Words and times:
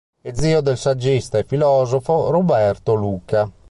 È 0.19 0.33
zio 0.33 0.61
del 0.61 0.77
saggista 0.79 1.37
e 1.37 1.43
filosofo 1.43 2.31
Roberto 2.31 2.95
Luca. 2.95 3.47